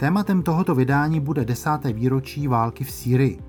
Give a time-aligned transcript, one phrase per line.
[0.00, 3.40] Tématem tohoto vydání bude desáté výročí války v Sýrii.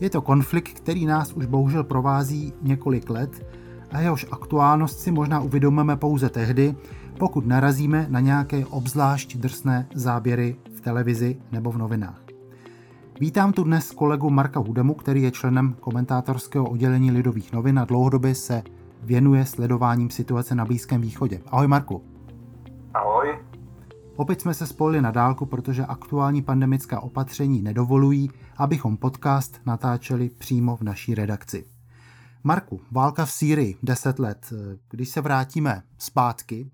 [0.00, 3.46] Je to konflikt, který nás už bohužel provází několik let
[3.92, 6.74] a jehož aktuálnost si možná uvědomíme pouze tehdy,
[7.18, 12.22] pokud narazíme na nějaké obzvlášť drsné záběry v televizi nebo v novinách.
[13.20, 18.34] Vítám tu dnes kolegu Marka Hudemu, který je členem komentátorského oddělení Lidových novin a dlouhodobě
[18.34, 18.62] se
[19.02, 21.40] věnuje sledováním situace na Blízkém východě.
[21.46, 22.02] Ahoj Marku.
[22.94, 23.51] Ahoj.
[24.16, 30.76] Opět jsme se spojili na dálku, protože aktuální pandemická opatření nedovolují, abychom podcast natáčeli přímo
[30.76, 31.64] v naší redakci.
[32.44, 34.52] Marku, válka v Sýrii, 10 let.
[34.90, 36.70] Když se vrátíme zpátky,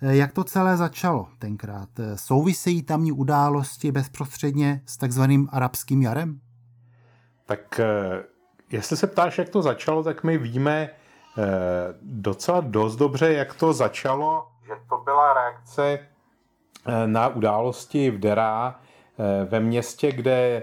[0.00, 1.88] jak to celé začalo tenkrát?
[2.14, 6.40] Souvisejí tamní události bezprostředně s takzvaným arabským jarem?
[7.46, 8.24] Tak eh,
[8.70, 11.42] jestli se ptáš, jak to začalo, tak my víme eh,
[12.02, 15.98] docela dost dobře, jak to začalo, že to byla reakce
[17.06, 18.80] na události v Derá
[19.18, 20.62] eh, ve městě, kde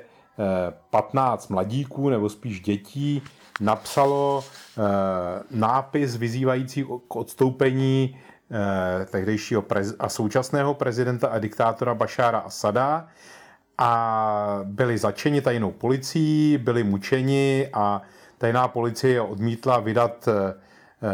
[0.89, 3.21] 15 eh, mladíků nebo spíš dětí
[3.59, 4.43] napsalo
[5.51, 8.19] nápis vyzývající k odstoupení
[9.05, 9.65] tehdejšího
[9.99, 13.07] a současného prezidenta a diktátora Bašára Asada.
[13.77, 18.01] A byli začeni tajnou policií, byli mučeni a
[18.37, 20.29] tajná policie odmítla vydat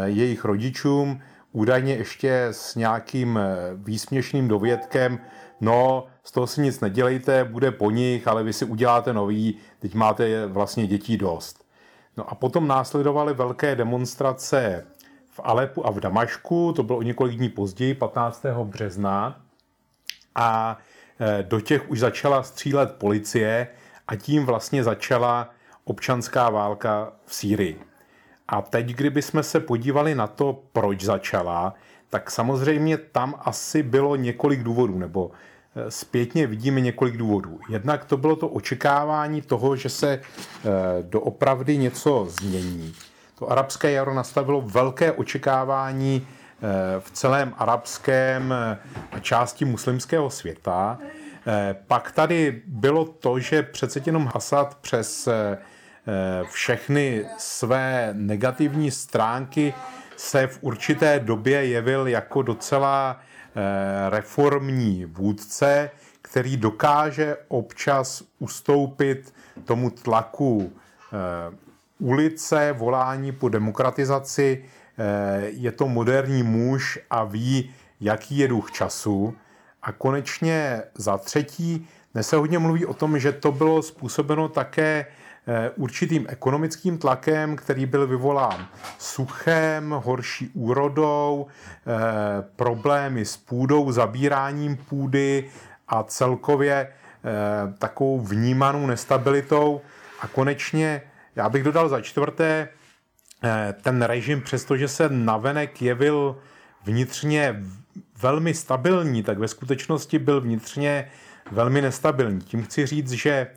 [0.04, 1.20] jejich rodičům
[1.52, 5.18] údajně ještě s nějakým eh, výsměšným dovědkem,
[5.60, 9.94] no, z toho si nic nedělejte, bude po nich, ale vy si uděláte nový, teď
[9.94, 11.64] máte vlastně dětí dost.
[12.16, 14.86] No a potom následovaly velké demonstrace
[15.30, 18.46] v Alepu a v Damašku, to bylo o několik dní později, 15.
[18.64, 19.40] března.
[20.34, 20.78] A
[21.20, 23.68] eh, do těch už začala střílet policie
[24.08, 25.50] a tím vlastně začala
[25.84, 27.87] občanská válka v Sýrii.
[28.48, 31.74] A teď, kdyby jsme se podívali na to, proč začala,
[32.10, 35.30] tak samozřejmě tam asi bylo několik důvodů, nebo
[35.76, 37.60] eh, zpětně vidíme několik důvodů.
[37.68, 40.22] Jednak to bylo to očekávání toho, že se eh,
[41.02, 42.94] doopravdy něco změní.
[43.38, 48.54] To arabské jaro nastavilo velké očekávání eh, v celém arabském
[49.12, 50.98] a části muslimského světa.
[51.86, 55.28] Pak tady bylo to, že přece jenom Hasad přes
[56.44, 59.74] všechny své negativní stránky
[60.16, 65.90] se v určité době jevil jako docela eh, reformní vůdce,
[66.22, 71.56] který dokáže občas ustoupit tomu tlaku eh,
[71.98, 74.64] ulice, volání po demokratizaci.
[75.46, 77.70] Je to moderní muž a ví,
[78.00, 79.36] jaký je duch času.
[79.82, 85.06] A konečně za třetí, dnes se hodně mluví o tom, že to bylo způsobeno také
[85.06, 85.27] Eh,
[85.76, 88.68] určitým ekonomickým tlakem, který byl vyvolán
[88.98, 91.92] suchem, horší úrodou, eh,
[92.56, 95.50] problémy s půdou, zabíráním půdy
[95.88, 99.80] a celkově eh, takovou vnímanou nestabilitou.
[100.20, 101.02] A konečně,
[101.36, 102.68] já bych dodal za čtvrté,
[103.82, 106.38] ten režim, přestože se navenek jevil
[106.84, 107.62] vnitřně
[108.22, 111.10] velmi stabilní, tak ve skutečnosti byl vnitřně
[111.50, 112.40] velmi nestabilní.
[112.40, 113.50] Tím chci říct, že Eh,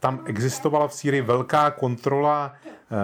[0.00, 2.96] tam existovala v Sýrii velká kontrola eh,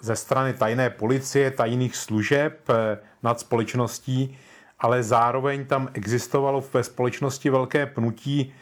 [0.00, 4.38] ze strany tajné policie, tajných služeb eh, nad společností,
[4.78, 8.52] ale zároveň tam existovalo ve společnosti velké pnutí,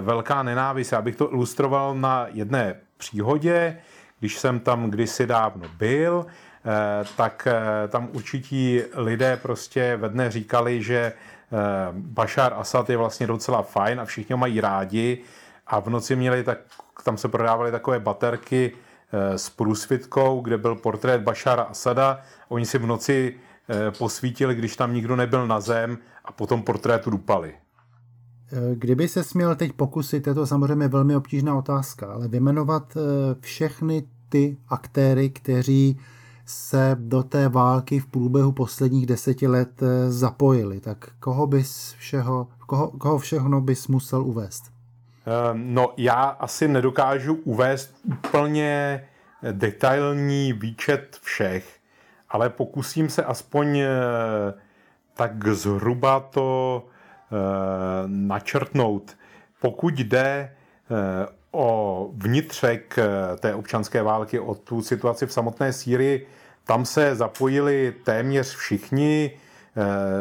[0.00, 0.92] velká nenávist.
[0.92, 3.76] Já bych to ilustroval na jedné příhodě,
[4.20, 6.26] když jsem tam kdysi dávno byl,
[7.16, 7.48] tak
[7.88, 11.12] tam určití lidé prostě ve dne říkali, že
[11.92, 15.18] Bashar Assad je vlastně docela fajn a všichni ho mají rádi,
[15.66, 16.58] a v noci měli, tak,
[17.04, 18.72] tam se prodávaly takové baterky
[19.12, 22.20] eh, s průsvitkou, kde byl portrét Bašara Asada.
[22.48, 23.34] Oni si v noci
[23.68, 27.54] eh, posvítili, když tam nikdo nebyl na zem a potom portrétu dupali.
[28.52, 32.96] Eh, kdyby se směl teď pokusit, je to samozřejmě velmi obtížná otázka, ale vymenovat
[33.40, 36.00] všechny ty aktéry, kteří
[36.46, 42.90] se do té války v průběhu posledních deseti let zapojili, tak koho bys všeho, koho,
[42.90, 44.71] koho všechno bys musel uvést?
[45.26, 49.04] Ehm, no, já asi nedokážu uvést úplně
[49.52, 51.76] detailní výčet všech,
[52.30, 53.88] ale pokusím se aspoň eh,
[55.14, 57.36] tak zhruba to eh,
[58.06, 59.16] načrtnout.
[59.60, 60.52] pokud jde
[61.50, 62.98] o vnitřek
[63.38, 66.26] té občanské války, o tu situaci v samotné Sýrii,
[66.64, 69.38] tam se zapojili téměř všichni.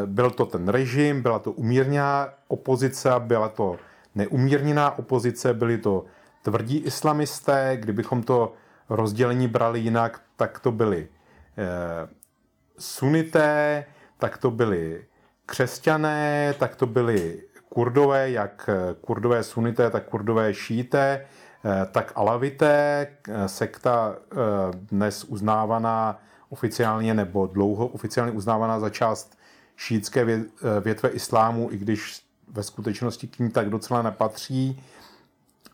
[0.06, 3.78] Byl to ten režim, byla to umírněná opozice, byla to
[4.16, 6.06] neumírněná opozice, byli to
[6.42, 8.54] tvrdí islamisté, kdybychom to
[8.90, 11.08] rozdělení brali jinak, tak to byli
[11.58, 12.10] eh,
[12.78, 13.86] sunité,
[14.18, 15.06] tak to byli
[15.46, 17.42] křesťané, tak to byli
[17.74, 18.70] kurdové, jak
[19.02, 21.26] kurdové sunité, tak kurdové šíté,
[21.66, 24.36] eh, tak alavité, eh, sekta eh,
[24.74, 26.20] dnes uznávaná
[26.50, 29.38] oficiálně nebo dlouho oficiálně uznávaná za část
[29.76, 30.26] šítské
[30.82, 34.84] větve islámu, i když ve skutečnosti k ní tak docela nepatří.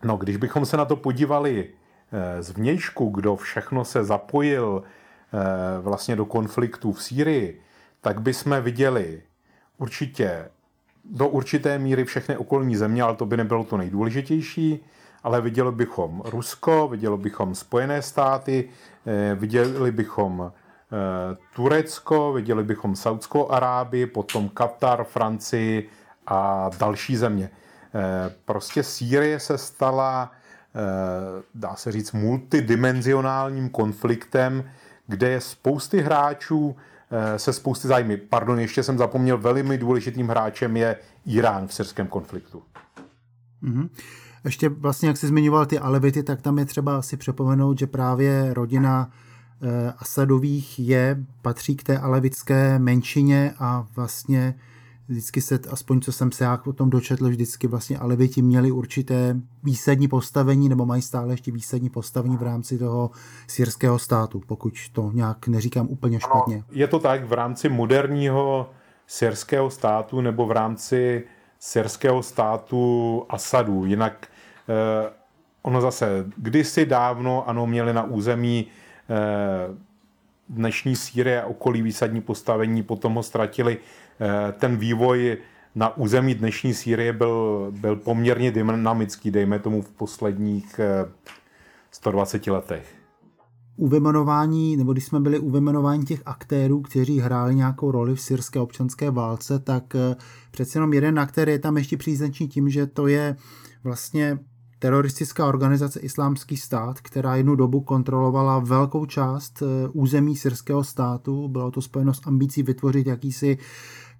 [0.03, 1.69] No, když bychom se na to podívali
[2.11, 7.61] eh, z vnějšku, kdo všechno se zapojil eh, vlastně do konfliktu v Sýrii,
[8.01, 9.21] tak bychom viděli
[9.77, 10.49] určitě
[11.05, 14.79] do určité míry všechny okolní země, ale to by nebylo to nejdůležitější,
[15.23, 18.69] ale viděli bychom Rusko, viděli bychom Spojené státy,
[19.05, 20.51] eh, viděli bychom
[21.55, 25.89] Turecko, viděli bychom Saudskou Arábii, potom Katar, Francii
[26.27, 27.49] a další země.
[27.95, 30.31] Eh, prostě Sýrie se stala,
[30.75, 30.79] eh,
[31.55, 34.63] dá se říct, multidimenzionálním konfliktem,
[35.07, 36.75] kde je spousty hráčů
[37.11, 38.17] eh, se spousty zájmy.
[38.17, 40.95] Pardon, ještě jsem zapomněl, velmi důležitým hráčem je
[41.25, 42.63] Irán v syrském konfliktu.
[43.63, 43.89] Mm-hmm.
[44.43, 48.53] Ještě vlastně, jak jsi zmiňoval ty Alevity, tak tam je třeba si připomenout, že právě
[48.53, 49.11] rodina
[49.97, 54.55] Asadových je, patří k té alevitské menšině a vlastně
[55.07, 59.35] vždycky se, aspoň co jsem se já o tom dočetl, vždycky vlastně Aleviti měli určité
[59.63, 63.11] výsadní postavení, nebo mají stále ještě výsadní postavení v rámci toho
[63.47, 66.55] syrského státu, pokud to nějak neříkám úplně špatně.
[66.55, 68.69] Ano, je to tak v rámci moderního
[69.07, 71.23] syrského státu nebo v rámci
[71.59, 73.85] syrského státu Asadu.
[73.85, 74.27] Jinak
[74.69, 75.09] eh,
[75.61, 78.67] ono zase kdysi dávno, ano, měli na území
[79.09, 79.77] eh,
[80.49, 83.77] dnešní Sýrie a okolí výsadní postavení, potom ho ztratili.
[84.19, 85.37] Eh, ten vývoj
[85.75, 90.79] na území dnešní Sýrie byl, byl poměrně dynamický, dejme tomu v posledních
[91.91, 92.95] 120 eh, letech.
[93.75, 98.21] U vymenování, nebo když jsme byli u vymenování těch aktérů, kteří hráli nějakou roli v
[98.21, 100.15] syrské občanské válce, tak eh,
[100.51, 103.35] přece jenom jeden aktér je tam ještě příznačný tím, že to je
[103.83, 104.39] vlastně
[104.79, 109.63] teroristická organizace Islámský stát, která jednu dobu kontrolovala velkou část
[109.93, 111.47] území syrského státu.
[111.47, 113.57] Bylo to spojeno s ambicí vytvořit jakýsi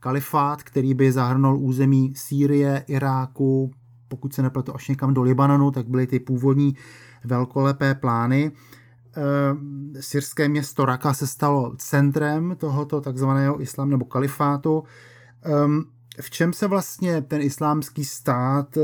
[0.07, 3.71] kalifát, který by zahrnul území Sýrie, Iráku,
[4.07, 6.75] pokud se nepletu až někam do Libanonu, tak byly ty původní
[7.23, 8.51] velkolepé plány.
[9.17, 14.83] Eh, syrské město Raka se stalo centrem tohoto takzvaného islám nebo kalifátu.
[15.43, 15.83] Ehm,
[16.21, 18.81] v čem se vlastně ten islámský stát eh,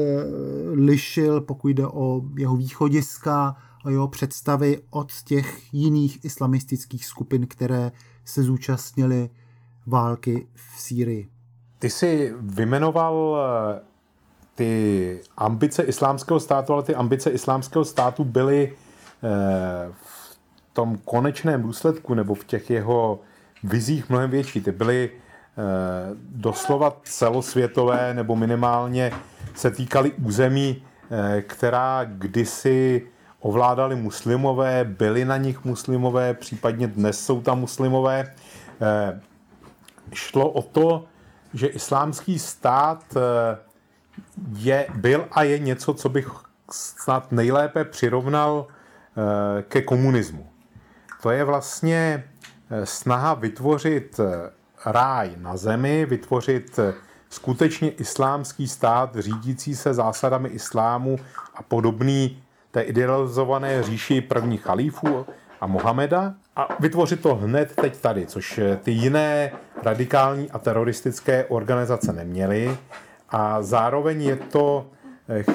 [0.73, 3.55] lišil, pokud jde o jeho východiska,
[3.85, 7.91] o jeho představy od těch jiných islamistických skupin, které
[8.25, 9.29] se zúčastnily
[9.88, 11.30] války v Sýrii?
[11.80, 13.81] Ty jsi vymenoval eh,
[14.56, 20.38] ty ambice islámského státu, ale ty ambice islámského státu byly eh, v
[20.74, 23.19] tom konečném důsledku nebo v těch jeho
[23.63, 24.62] vizích mnohem větší.
[24.62, 25.11] Ty byly
[25.57, 29.11] Eh, doslova celosvětové nebo minimálně
[29.56, 30.83] se týkaly území,
[31.47, 33.07] která kdysi
[33.40, 38.33] ovládali muslimové, byli na nich muslimové, případně dnes jsou tam muslimové.
[40.12, 41.06] Eh, šlo o to,
[41.54, 43.04] že islámský stát
[44.57, 46.30] je, byl a je něco, co bych
[46.72, 48.68] snad nejlépe přirovnal
[49.62, 50.50] ke komunismu.
[51.22, 52.24] To je vlastně
[52.83, 54.19] snaha vytvořit
[54.86, 56.80] ráj na zemi, vytvořit
[57.30, 61.19] skutečně islámský stát řídící se zásadami islámu
[61.56, 65.26] a podobný té idealizované říši prvních chalífů
[65.62, 69.52] a Mohameda a vytvořit to hned teď tady, což ty jiné
[69.83, 72.78] radikální a teroristické organizace neměly
[73.30, 74.85] a zároveň je to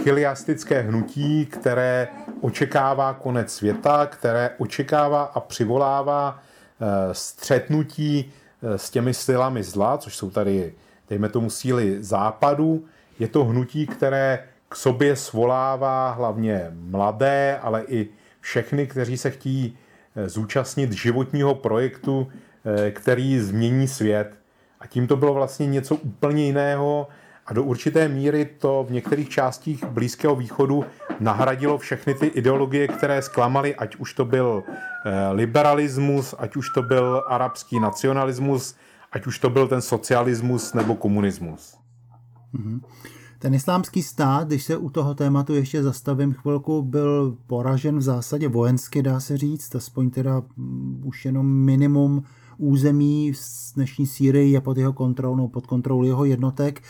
[0.03, 2.09] chiliastické hnutí, které
[2.41, 6.39] očekává konec světa, které očekává a přivolává
[6.81, 8.33] eh, střetnutí
[8.63, 10.75] Eh, s těmi silami zla, což jsou tady,
[11.11, 12.85] dejme tomu, síly západu.
[13.19, 18.09] Je to hnutí, které k sobě svolává hlavně mladé, ale i
[18.41, 19.79] všechny, kteří se chtějí
[20.17, 22.35] eh, zúčastnit životního projektu, eh,
[22.91, 24.35] který změní svět.
[24.81, 27.09] A tím to bylo vlastně něco úplně jiného
[27.49, 30.85] a do určité míry to v některých částích Blízkého východu
[31.21, 36.83] nahradilo všechny ty ideologie, které zklamaly, ať už to byl eh, liberalismus, ať už to
[36.83, 38.75] byl arabský nacionalismus,
[39.13, 41.77] ať už to byl ten socialismus nebo komunismus.
[42.55, 42.81] Mm-hmm.
[43.39, 48.49] Ten islámský stát, když se u toho tématu ještě zastavím chvilku, byl poražen v zásadě
[48.49, 52.23] vojensky, dá se říct, aspoň teda mm, už jenom minimum
[52.59, 56.83] území z dnešní Sýrii je pod jeho kontrolou, pod kontrolou jeho jednotek.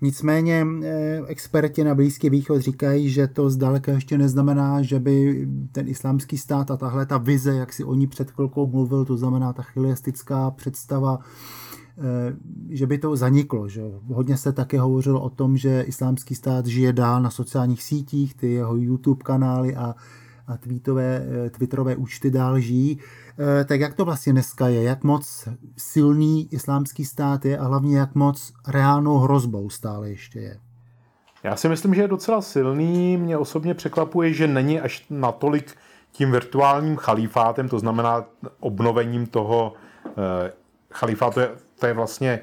[0.00, 5.88] Nicméně eh, experti na Blízký východ říkají, že to zdaleka ještě neznamená, že by ten
[5.88, 9.52] islámský stát a tahle ta vize, jak si o ní před chvilkou mluvil, to znamená
[9.52, 11.18] ta chiliastická představa,
[11.98, 12.36] eh,
[12.68, 13.68] že by to zaniklo.
[13.68, 13.82] Že?
[14.06, 18.52] Hodně se také hovořilo o tom, že islámský stát žije dál na sociálních sítích, ty
[18.52, 19.94] jeho YouTube kanály a,
[20.48, 22.98] a tweetové, eh, twitterové účty dál žijí.
[23.60, 24.82] Eh, tak jak to vlastně dneska je?
[24.82, 30.58] Jak moc silný islámský stát je a hlavně jak moc reálnou hrozbou stále ještě je?
[31.42, 33.16] Já si myslím, že je docela silný.
[33.16, 35.76] Mě osobně překvapuje, že není až natolik
[36.12, 38.24] tím virtuálním chalífátem, to znamená
[38.60, 39.72] obnovením toho
[40.06, 40.52] eh,
[40.92, 41.34] chalífátu.
[41.34, 42.40] To je, to je vlastně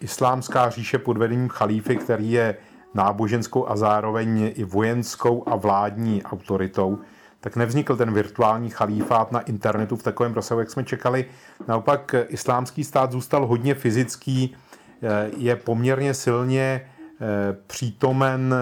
[0.00, 2.56] islámská říše pod vedením chalífy, který je
[2.94, 6.98] náboženskou a zároveň i vojenskou a vládní autoritou
[7.44, 11.24] tak nevznikl ten virtuální chalífát na internetu v takovém rozsahu, jak jsme čekali.
[11.68, 14.56] Naopak islámský stát zůstal hodně fyzický,
[15.02, 16.80] eh, je poměrně silně
[17.20, 18.54] eh, přítomen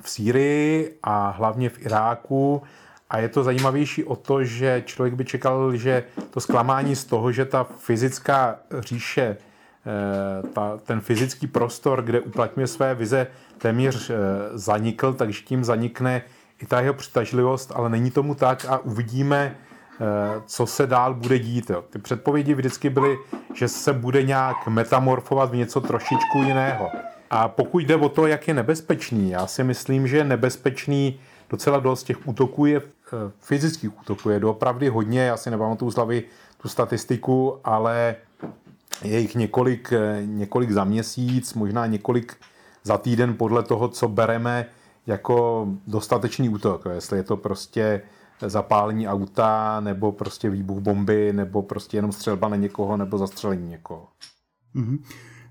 [0.00, 2.62] v Sýrii a hlavně v Iráku.
[3.10, 7.32] A je to zajímavější o to, že člověk by čekal, že to zklamání z toho,
[7.32, 9.36] že ta fyzická říše,
[10.54, 13.26] ta, ten fyzický prostor, kde uplatňuje své vize,
[13.58, 14.10] téměř
[14.54, 16.22] zanikl, takže tím zanikne
[16.62, 19.56] i ta jeho přitažlivost, ale není tomu tak a uvidíme,
[20.00, 20.04] eh,
[20.46, 21.70] co se dál bude dít.
[21.70, 21.84] Jo.
[21.90, 23.18] Ty předpovědi vždycky byly,
[23.54, 26.90] že se bude nějak metamorfovat v něco trošičku jiného.
[27.30, 32.04] A pokud jde o to, jak je nebezpečný, já si myslím, že nebezpečný docela dost
[32.04, 36.22] těch útoků je, eh, fyzických útoků je doopravdy hodně, já si nepamatuju z hlavy
[36.62, 38.16] tu statistiku, ale
[39.02, 42.36] je jich několik, eh, několik za měsíc, možná několik
[42.84, 44.66] za týden podle toho, co bereme
[45.06, 48.02] jako dostatečný útok, jestli je to prostě
[48.46, 54.08] zapálení auta, nebo prostě výbuch bomby, nebo prostě jenom střelba na někoho, nebo zastřelení někoho.
[54.76, 54.98] Mm-hmm.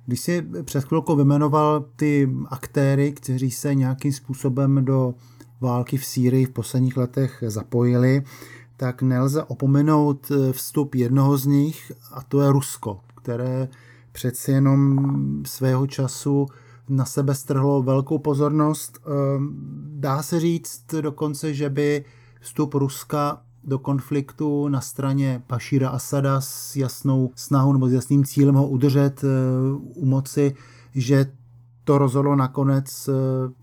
[0.05, 5.13] Když jsi před chvilkou vymenoval ty aktéry, kteří se nějakým způsobem do
[5.61, 8.23] války v Sýrii v posledních letech zapojili,
[8.77, 13.67] tak nelze opomenout vstup jednoho z nich, a to je Rusko, které
[14.11, 14.99] přeci jenom
[15.45, 16.45] svého času
[16.89, 18.99] na sebe strhlo velkou pozornost.
[19.05, 19.55] Ehm,
[19.99, 22.05] dá se říct dokonce, že by
[22.41, 28.55] vstup Ruska do konfliktu na straně Pašíra Asada s jasnou snahou nebo s jasným cílem
[28.55, 29.27] ho udržet eh,
[29.95, 30.55] u moci,
[30.95, 31.31] že
[31.83, 33.11] to rozhodlo nakonec eh,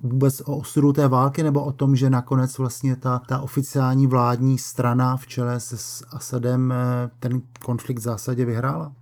[0.00, 4.58] vůbec o osudu té války nebo o tom, že nakonec vlastně ta, ta oficiální vládní
[4.58, 8.92] strana v čele se s Asadem eh, ten konflikt v zásadě vyhrála?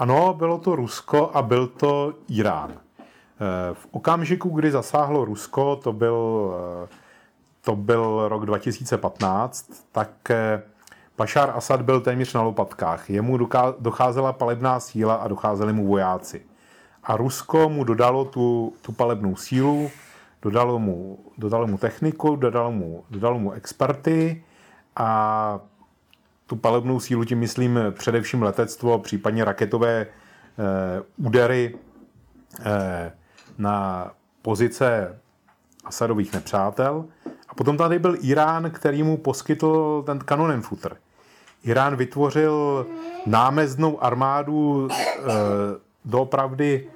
[0.00, 2.70] Ano, bylo to Rusko a byl to Irán.
[2.70, 6.52] Eh, v okamžiku, kdy zasáhlo Rusko, to byl,
[6.84, 6.88] eh,
[7.64, 10.62] to byl rok 2015, tak eh,
[11.18, 13.10] Bashar Assad byl téměř na lopatkách.
[13.10, 13.38] Jemu
[13.78, 16.42] docházela palebná síla a docházeli mu vojáci.
[17.04, 19.90] A Rusko mu dodalo tu, tu palebnou sílu,
[20.42, 24.44] dodalo mu, dodalo mu techniku, dodalo mu, dodalo mu experty
[24.96, 25.60] a
[26.50, 30.06] tu palebnou sílu, tím myslím především letectvo, případně raketové e,
[31.16, 31.74] údery
[32.64, 33.12] e,
[33.58, 34.10] na
[34.42, 35.18] pozice
[35.84, 37.04] Asadových nepřátel.
[37.48, 40.96] A potom tady byl Irán, který mu poskytl ten kanonenfutter.
[41.64, 42.86] Irán vytvořil
[43.26, 44.96] námeznou armádu e,
[46.04, 46.88] doopravdy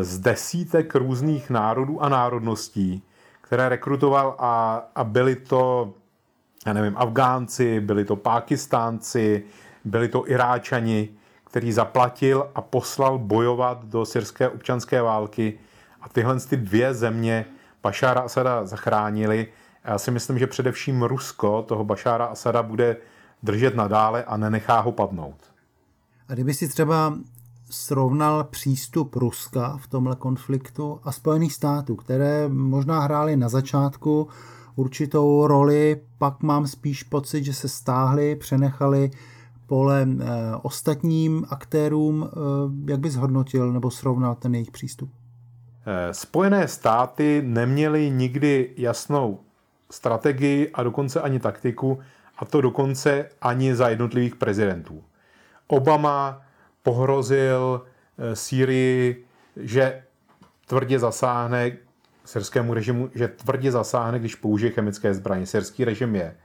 [0.00, 3.02] z desítek různých národů a národností,
[3.40, 5.94] které rekrutoval a, a byli to,
[6.66, 9.44] já nevím, Afgánci, byli to Pákistánci,
[9.84, 11.08] byli to Iráčani,
[11.44, 15.58] který zaplatil a poslal bojovat do syrské občanské války
[16.00, 17.44] a tyhle ty dvě země
[17.82, 19.46] Bašára Asada zachránili.
[19.84, 22.96] Já si myslím, že především Rusko toho Bašára Asada bude
[23.42, 25.36] držet nadále a nenechá ho padnout.
[26.28, 27.14] A kdyby si třeba
[27.70, 34.28] srovnal přístup Ruska v tomhle konfliktu a Spojených států, které možná hrály na začátku
[34.80, 39.10] určitou roli, pak mám spíš pocit, že se stáhli, přenechali
[39.66, 40.26] pole eh,
[40.62, 42.28] ostatním aktérům.
[42.28, 45.10] Eh, jak bys hodnotil nebo srovnal ten jejich přístup?
[45.86, 49.40] Eh, Spojené státy neměly nikdy jasnou
[49.90, 51.98] strategii a dokonce ani taktiku,
[52.38, 55.02] a to dokonce ani za jednotlivých prezidentů.
[55.66, 56.42] Obama
[56.82, 57.82] pohrozil
[58.34, 59.24] Sýrii,
[59.56, 60.02] že
[60.66, 61.72] tvrdě zasáhne
[62.24, 65.46] syrskému režimu, že tvrdě zasáhne, když použije chemické zbraně.
[65.46, 66.36] Syrský režim je eh,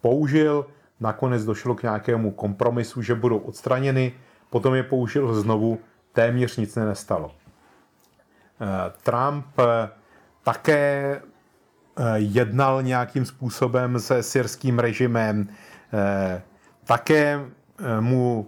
[0.00, 0.66] použil,
[1.00, 4.12] nakonec došlo k nějakému kompromisu, že budou odstraněny,
[4.50, 5.78] potom je použil znovu,
[6.12, 7.34] téměř nic nestalo.
[9.02, 9.46] Trump
[10.42, 11.20] také
[12.14, 15.48] jednal nějakým způsobem se syrským režimem,
[16.84, 17.40] také
[18.00, 18.46] mu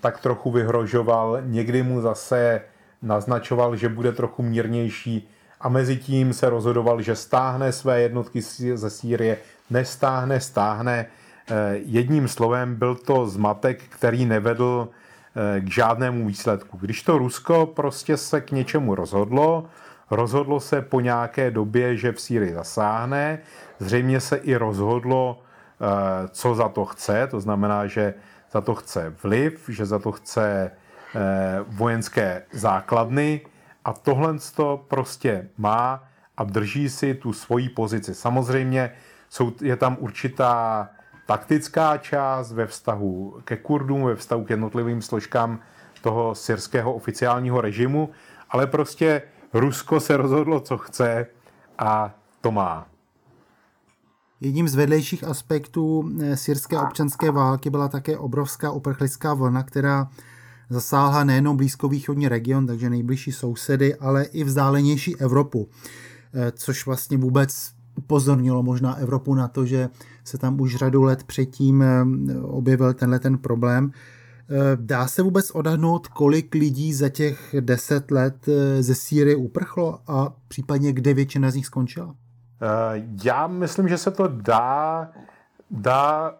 [0.00, 2.60] tak trochu vyhrožoval, někdy mu zase
[3.02, 5.28] naznačoval, že bude trochu mírnější
[5.60, 8.42] a mezi tím se rozhodoval, že stáhne své jednotky
[8.74, 9.38] ze Sýrie,
[9.70, 11.06] nestáhne, stáhne.
[11.50, 16.78] Eh, jedním slovem byl to zmatek, který nevedl eh, k žádnému výsledku.
[16.80, 19.66] Když to Rusko prostě se k něčemu rozhodlo,
[20.10, 23.38] rozhodlo se po nějaké době, že v Sýrii zasáhne,
[23.78, 25.42] zřejmě se i rozhodlo,
[25.80, 28.14] eh, co za to chce, to znamená, že
[28.52, 30.70] za to chce vliv, že za to chce
[31.68, 33.40] vojenské základny,
[33.84, 36.04] a tohle to prostě má
[36.36, 38.14] a drží si tu svoji pozici.
[38.14, 38.92] Samozřejmě
[39.28, 40.88] jsou, je tam určitá
[41.26, 45.60] taktická část ve vztahu ke Kurdům, ve vztahu k jednotlivým složkám
[46.02, 48.10] toho syrského oficiálního režimu,
[48.50, 51.26] ale prostě Rusko se rozhodlo, co chce
[51.78, 52.86] a to má.
[54.40, 60.08] Jedním z vedlejších aspektů eh, syrské občanské války byla také obrovská uprchlická vlna, která
[60.70, 65.68] zasáhla nejenom blízkovýchodní region, takže nejbližší sousedy, ale i vzdálenější Evropu,
[66.34, 69.88] eh, což vlastně vůbec upozornilo možná Evropu na to, že
[70.24, 72.04] se tam už řadu let předtím eh,
[72.42, 73.90] objevil tenhle ten problém.
[74.50, 78.46] Eh, dá se vůbec odhadnout, kolik lidí za těch deset let
[78.80, 82.14] ze Sýrie uprchlo a případně kde většina z nich skončila?
[83.24, 85.10] Já myslím, že se to dá,
[85.70, 86.34] dá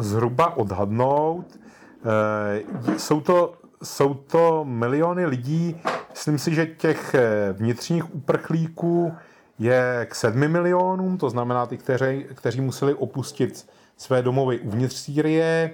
[0.00, 1.58] zhruba odhadnout.
[2.04, 5.80] Eh, jsou to, jsou to miliony lidí.
[6.10, 9.14] Myslím si, že těch eh, vnitřních uprchlíků
[9.58, 15.70] je k sedmi milionům, to znamená ty, kteří, kteří museli opustit své domovy uvnitř Sýrie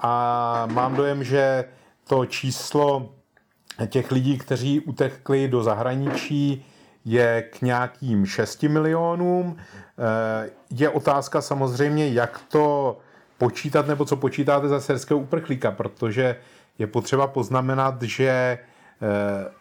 [0.00, 1.64] a mám dojem, že
[2.08, 3.14] to číslo
[3.86, 6.64] těch lidí, kteří utekli do zahraničí,
[7.04, 9.56] je k nějakým 6 milionům.
[9.56, 12.98] Eh, je otázka samozřejmě, jak to
[13.40, 16.36] počítat nebo co počítáte za syrského uprchlíka, protože
[16.78, 18.58] je potřeba poznamenat, že eh,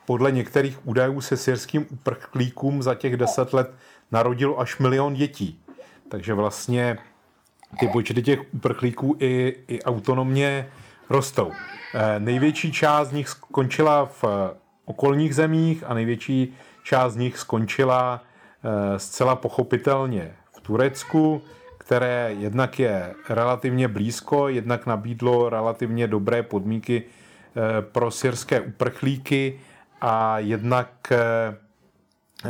[0.05, 3.71] podle některých údajů se syrským uprchlíkům za těch deset let
[4.11, 5.63] narodilo až milion dětí.
[6.09, 6.97] Takže vlastně
[7.79, 10.67] ty počty těch uprchlíků i, i autonomně
[11.09, 11.51] rostou.
[11.95, 14.23] Eh, největší část z nich skončila v
[14.85, 21.41] okolních zemích a největší část z nich skončila eh, zcela pochopitelně v Turecku
[21.89, 29.59] které jednak je relativně blízko, jednak nabídlo relativně dobré podmínky eh, pro syrské uprchlíky
[30.01, 31.17] a jednak eh,
[32.45, 32.49] eh,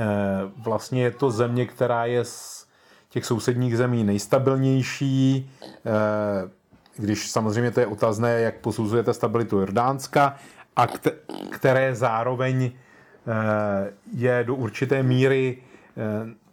[0.58, 2.68] vlastně je to země, která je z
[3.10, 5.52] těch sousedních zemí nejstabilnější,
[6.98, 10.36] když samozřejmě to je otazné, jak posuzujete stabilitu Jordánska,
[10.76, 10.88] a
[11.50, 12.72] které zároveň
[14.14, 15.58] je do určité míry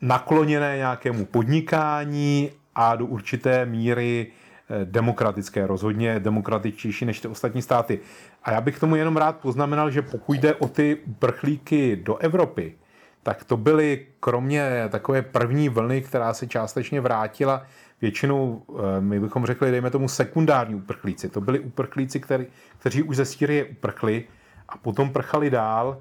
[0.01, 8.01] nakloněné nějakému podnikání a do určité míry eh, demokratické, rozhodně demokratičtější než ty ostatní státy.
[8.45, 12.75] A já bych tomu jenom rád poznamenal, že pokud jde o ty uprchlíky do Evropy,
[13.23, 17.67] tak to byly kromě takové první vlny, která se částečně vrátila,
[18.01, 21.29] většinou, eh, my bychom řekli, dejme tomu sekundární uprchlíci.
[21.29, 22.47] To byli uprchlíci, který,
[22.79, 24.25] kteří už ze Sýrie uprchli
[24.69, 25.99] a potom prchali dál.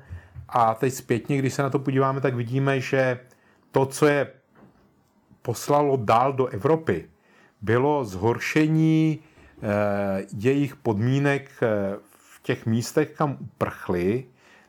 [0.49, 3.19] A teď zpětně, když se na to podíváme, tak vidíme, že
[3.71, 4.27] to, co je
[5.45, 7.10] poslalo dál do Evropy,
[7.62, 11.67] bylo zhoršení eh, jejich podmínek eh,
[12.08, 14.25] v těch místech, kam uprchli,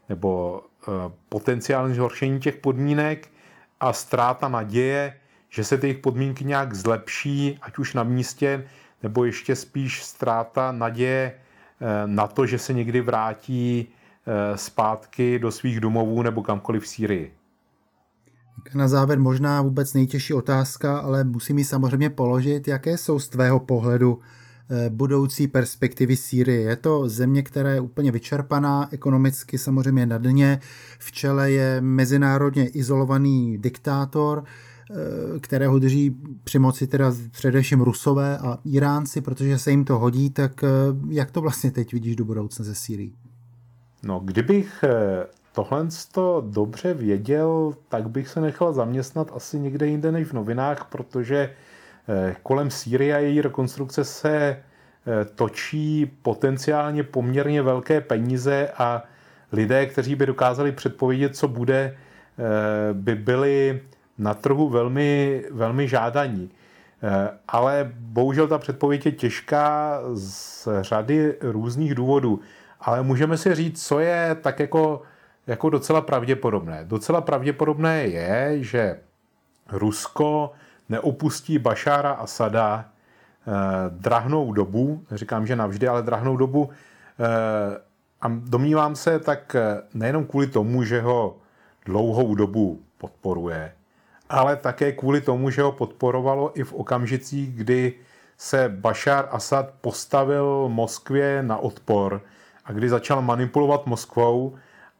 [0.09, 0.91] nebo eh,
[1.29, 3.29] potenciální zhoršení těch podmínek
[3.81, 5.17] a ztráta naděje,
[5.49, 8.69] že se ty jejich podmínky nějak zlepší, ať už na místě,
[9.03, 11.33] nebo ještě spíš ztráta naděje
[12.07, 13.89] na to, že se někdy vrátí
[14.55, 17.35] zpátky do svých domovů nebo kamkoliv v Sýrii.
[18.75, 22.69] Na závěr možná vůbec nejtěžší otázka, ale musím ji samozřejmě položit.
[22.69, 24.19] Jaké jsou z tvého pohledu
[24.71, 26.61] eh, budoucí perspektivy Sýrie?
[26.61, 30.61] Je to země, která je úplně vyčerpaná, ekonomicky samozřejmě na dně.
[30.99, 34.95] V čele je mezinárodně izolovaný diktátor, eh,
[35.41, 40.65] kterého drží při moci teda především Rusové a Iránci, protože se jim to hodí, tak
[40.65, 40.69] eh,
[41.09, 43.13] jak to vlastně teď vidíš do budoucna ze Sýrii?
[44.03, 44.85] No, kdybych
[45.57, 50.85] tohle to dobře věděl, tak bych se nechal zaměstnat asi někde jinde než v novinách,
[50.85, 51.51] protože
[52.09, 59.03] eh, kolem Sýrie a její rekonstrukce se eh, točí potenciálně poměrně velké peníze a
[59.53, 61.97] lidé, kteří by dokázali předpovědět, co bude,
[62.39, 63.81] eh, by byli
[64.19, 66.51] na trhu velmi, velmi žádaní.
[67.49, 72.41] Ale bohužel ta předpověď je těžká z řady různých důvodů.
[72.81, 75.03] Ale můžeme si říct, co je tak jako
[75.47, 76.85] jako docela pravděpodobné.
[76.85, 79.01] Docela pravděpodobné je, že
[79.73, 80.53] Rusko
[80.89, 83.53] neopustí Bašára Asada eh,
[83.91, 86.71] drahnou dobu, říkám, že navždy, ale drahnou dobu.
[87.21, 87.81] Eh,
[88.21, 91.37] a domnívám se tak eh, nejenom kvůli tomu, že ho
[91.85, 93.73] dlouhou dobu podporuje,
[94.29, 97.95] ale také kvůli tomu, že ho podporovalo i v okamžicích, kdy
[98.39, 102.21] se Bashar Assad postavil Moskvě na odpor
[102.65, 104.57] a kdy začal manipulovat Moskvou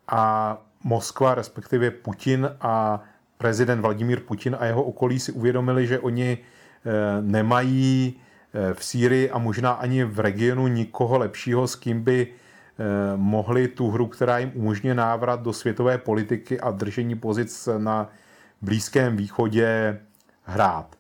[0.09, 3.03] a Moskva, respektive Putin a
[3.39, 6.91] prezident Vladimír Putin a jeho okolí si uvědomili, že oni eh,
[7.21, 12.85] nemají eh, v Sýrii a možná ani v regionu nikoho lepšího, s kým by eh,
[13.17, 18.09] mohli tu hru, která jim umožňuje návrat do světové politiky a držení pozic na
[18.63, 20.01] Blízkém východě
[20.43, 20.97] hrát.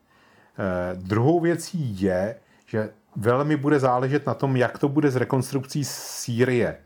[0.95, 6.77] Druhou věcí je, že velmi bude záležet na tom, jak to bude s rekonstrukcí Sýrie.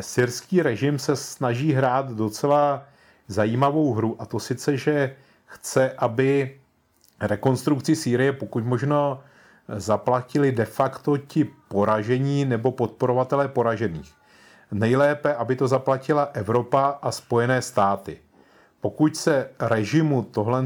[0.00, 2.82] Syrský režim se snaží hrát docela
[3.28, 6.58] zajímavou hru a to sice, že chce, aby
[7.20, 9.20] rekonstrukci Sýrie pokud možno
[9.68, 14.12] zaplatili de facto ti poražení nebo podporovatelé poražených.
[14.72, 18.18] Nejlépe, aby to zaplatila Evropa a Spojené státy.
[18.80, 20.64] Pokud se režimu tohle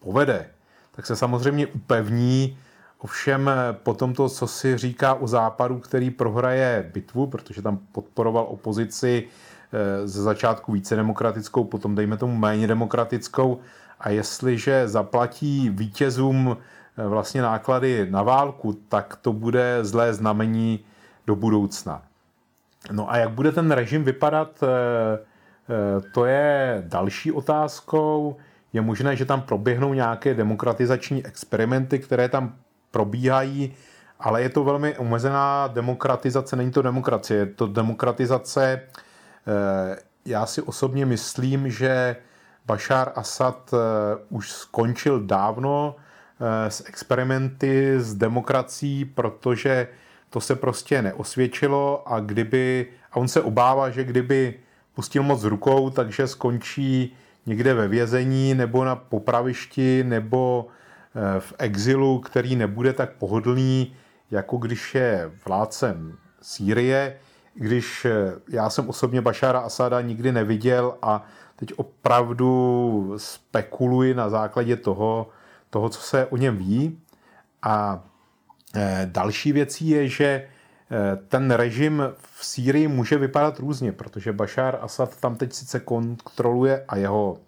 [0.00, 0.50] povede,
[0.92, 2.58] tak se samozřejmě upevní,
[2.98, 9.28] ovšem po tomto, co si říká o západu, který prohraje bitvu, protože tam podporoval opozici
[9.72, 13.58] Eh, ze začátku více demokratickou, potom dejme tomu méně demokratickou
[14.00, 20.80] a jestliže zaplatí vítězům eh, vlastně náklady na válku, tak to bude zlé znamení
[21.26, 22.02] do budoucna.
[22.92, 25.18] No a jak bude ten režim vypadat, eh,
[26.14, 28.36] to je další otázkou.
[28.72, 32.54] Je možné, že tam proběhnou nějaké demokratizační experimenty, které tam
[32.90, 33.74] probíhají,
[34.20, 38.80] ale je to velmi omezená demokratizace, není to demokracie, je to demokratizace
[39.48, 42.16] Eh, já si osobně myslím, že
[42.66, 43.76] Bashar Assad eh,
[44.28, 49.88] už skončil dávno eh, s experimenty s demokracií, protože
[50.30, 54.54] to se prostě neosvědčilo a kdyby, a on se obává, že kdyby
[54.94, 60.66] pustil moc rukou, takže skončí někde ve vězení nebo na popravišti nebo
[61.38, 63.94] v exilu, který nebude tak pohodlný,
[64.30, 67.18] jako když je vládcem Sýrie
[67.58, 71.24] když eh, já jsem osobně Bašára Asada nikdy neviděl a
[71.56, 75.28] teď opravdu spekuluji na základě toho,
[75.70, 77.00] toho, co se o něm ví.
[77.62, 78.04] A
[78.74, 80.46] eh, další věcí je, že eh,
[81.28, 86.96] ten režim v Sýrii může vypadat různě, protože Bashar Assad tam teď sice kontroluje a
[86.96, 87.38] jeho,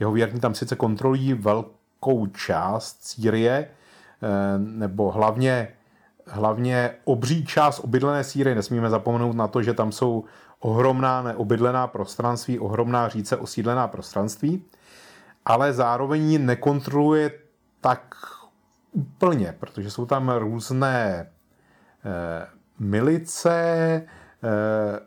[0.00, 1.34] jeho věrní tam sice kontrolují
[1.96, 3.68] velkou část Sýrie,
[4.58, 5.68] nebo hlavně
[6.26, 8.54] hlavně obří část obydlené síry.
[8.54, 10.24] Nesmíme zapomenout na to, že tam jsou
[10.60, 14.64] ohromná neobydlená prostranství, ohromná říce osídlená prostranství,
[15.44, 17.30] ale zároveň ji nekontroluje
[17.80, 18.14] tak
[18.92, 21.26] úplně, protože jsou tam různé
[22.04, 22.46] eh,
[22.78, 25.00] milice, eh,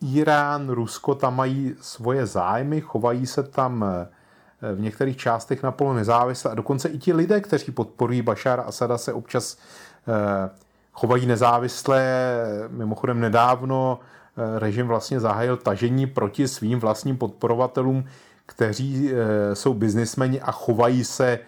[0.00, 4.08] Irán, Rusko tam mají svoje zájmy, chovají se tam eh,
[4.74, 8.98] v některých částech na polo nezávisle a dokonce i ti lidé, kteří podporují Bašára Asada,
[8.98, 9.58] se občas
[10.08, 10.50] Eh,
[10.92, 12.02] chovají nezávisle.
[12.68, 18.04] Mimochodem nedávno eh, režim vlastně zahájil tažení proti svým vlastním podporovatelům,
[18.46, 21.38] kteří eh, jsou biznismeni a chovají se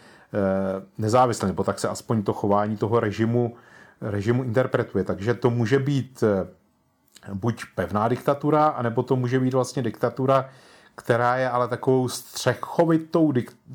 [0.99, 3.55] nezávisle, nebo tak se aspoň to chování toho režimu,
[4.01, 5.05] režimu interpretuje.
[5.05, 6.25] Takže to může být
[7.35, 10.49] buď pevná diktatura, anebo to může být vlastně diktatura,
[11.01, 13.33] která je ale takovou střechovitou,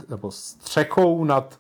[0.10, 1.60] nebo střechou nad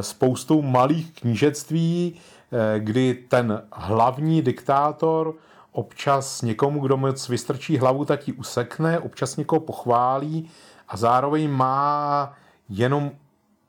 [0.00, 2.20] spoustou malých knížectví,
[2.52, 5.34] Eh, kdy ten hlavní diktátor
[5.72, 10.50] občas někomu, kdo moc vystrčí hlavu, tak ji usekne, občas někoho pochválí
[10.88, 12.32] a zároveň má
[12.68, 13.10] jenom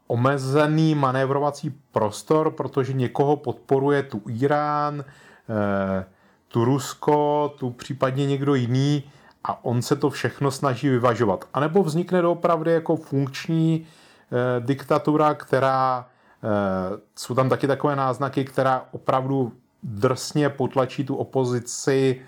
[0.08, 5.06] omezený manévrovací prostor, protože někoho podporuje tu Irán,
[5.50, 6.06] eh,
[6.48, 9.04] tu Rusko, tu případně někdo jiný
[9.43, 11.45] a on se to všechno snaží vyvažovat.
[11.53, 13.88] A nebo vznikne doopravdy jako funkční
[14.32, 16.06] eh, diktatura, která
[16.43, 19.53] Eh, jsou tam taky takové náznaky, která opravdu
[19.84, 22.21] drsně potlačí tu opozici,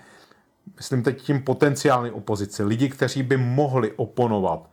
[0.76, 4.70] myslím teď tím potenciální opozici, lidi, kteří by mohli oponovat,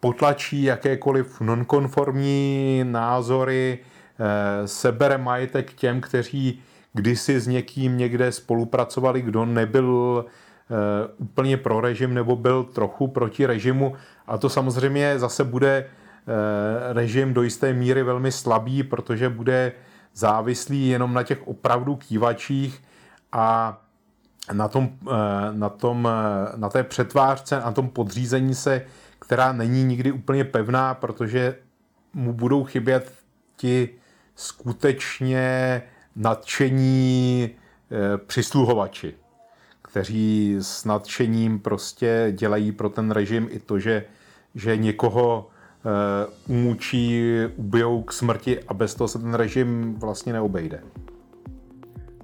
[0.00, 9.44] potlačí jakékoliv nonkonformní názory, eh, sebere majetek těm, kteří kdysi s někým někde spolupracovali, kdo
[9.44, 10.30] nebyl eh,
[11.16, 13.94] úplně pro režim nebo byl trochu proti režimu.
[14.26, 15.84] A to samozřejmě zase bude
[16.28, 19.72] Eh, režim do jisté míry velmi slabý, protože bude
[20.14, 22.82] závislý jenom na těch opravdu kývačích
[23.32, 23.78] a
[24.52, 24.90] na, tom,
[25.52, 26.08] na, tom,
[26.56, 28.84] na té přetvářce, na tom podřízení se,
[29.18, 31.56] která není nikdy úplně pevná, protože
[32.14, 33.12] mu budou chybět
[33.56, 33.88] ti
[34.34, 35.82] skutečně
[36.16, 37.50] nadšení
[38.26, 39.14] přisluhovači
[39.88, 44.04] kteří s nadšením prostě dělají pro ten režim i to, že,
[44.54, 45.48] že někoho
[46.48, 47.22] uh, umučí,
[47.56, 50.80] ubijou k smrti a bez toho se ten režim vlastně neobejde.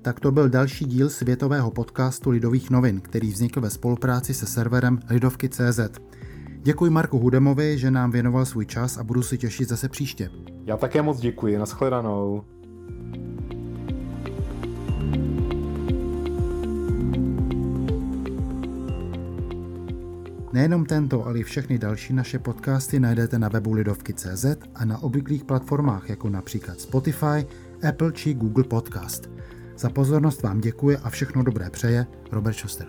[0.02, 5.00] Tak to byl další díl světového podcastu Lidových novin, který vznikl ve spolupráci se serverem
[5.10, 5.80] Lidovky.cz.
[6.62, 10.30] Děkuji Marku Hudemovi, že nám věnoval svůj čas a budu si těšit zase příště.
[10.64, 12.44] Já také moc děkuji, nashledanou.
[20.54, 25.44] Nejenom tento, ale i všechny další naše podcasty najdete na webu Lidovky.cz a na obvyklých
[25.44, 27.46] platformách, jako například Spotify,
[27.88, 29.30] Apple či Google Podcast.
[29.76, 32.86] Za pozornost vám děkuje a všechno dobré přeje Robert Schuster.